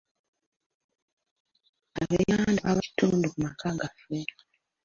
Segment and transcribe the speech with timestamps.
[1.99, 4.17] Abenganda baba kitundu ku maka gaffe.